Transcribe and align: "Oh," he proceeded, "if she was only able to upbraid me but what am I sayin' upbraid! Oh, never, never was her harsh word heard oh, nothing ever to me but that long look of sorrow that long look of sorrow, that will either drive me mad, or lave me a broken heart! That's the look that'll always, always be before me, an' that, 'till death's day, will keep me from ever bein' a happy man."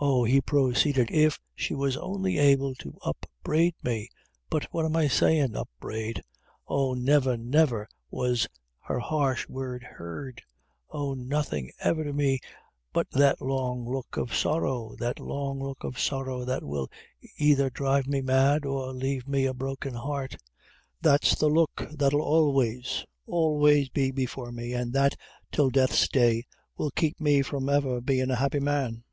"Oh," 0.00 0.24
he 0.24 0.40
proceeded, 0.40 1.12
"if 1.12 1.38
she 1.54 1.76
was 1.76 1.96
only 1.96 2.38
able 2.38 2.74
to 2.74 2.98
upbraid 3.04 3.76
me 3.84 4.08
but 4.48 4.64
what 4.72 4.84
am 4.84 4.96
I 4.96 5.06
sayin' 5.06 5.54
upbraid! 5.54 6.24
Oh, 6.66 6.94
never, 6.94 7.36
never 7.36 7.86
was 8.10 8.48
her 8.80 8.98
harsh 8.98 9.48
word 9.48 9.84
heard 9.84 10.42
oh, 10.90 11.14
nothing 11.14 11.70
ever 11.78 12.02
to 12.02 12.12
me 12.12 12.40
but 12.92 13.12
that 13.12 13.40
long 13.40 13.88
look 13.88 14.16
of 14.16 14.34
sorrow 14.34 14.96
that 14.98 15.20
long 15.20 15.62
look 15.62 15.84
of 15.84 16.00
sorrow, 16.00 16.44
that 16.44 16.64
will 16.64 16.90
either 17.36 17.70
drive 17.70 18.08
me 18.08 18.20
mad, 18.22 18.64
or 18.64 18.92
lave 18.92 19.28
me 19.28 19.46
a 19.46 19.54
broken 19.54 19.94
heart! 19.94 20.36
That's 21.00 21.36
the 21.36 21.46
look 21.48 21.86
that'll 21.92 22.20
always, 22.22 23.04
always 23.24 23.88
be 23.88 24.10
before 24.10 24.50
me, 24.50 24.74
an' 24.74 24.90
that, 24.90 25.14
'till 25.52 25.70
death's 25.70 26.08
day, 26.08 26.42
will 26.76 26.90
keep 26.90 27.20
me 27.20 27.40
from 27.42 27.68
ever 27.68 28.00
bein' 28.00 28.32
a 28.32 28.34
happy 28.34 28.58
man." 28.58 29.04